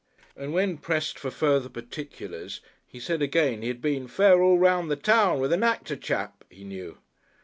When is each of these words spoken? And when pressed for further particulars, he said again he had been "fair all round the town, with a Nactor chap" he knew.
And 0.35 0.51
when 0.51 0.79
pressed 0.79 1.19
for 1.19 1.29
further 1.29 1.69
particulars, 1.69 2.59
he 2.87 2.99
said 2.99 3.21
again 3.21 3.61
he 3.61 3.67
had 3.67 3.83
been 3.83 4.07
"fair 4.07 4.41
all 4.41 4.57
round 4.57 4.89
the 4.89 4.95
town, 4.95 5.39
with 5.39 5.53
a 5.53 5.57
Nactor 5.57 5.97
chap" 6.01 6.43
he 6.49 6.63
knew. 6.63 6.97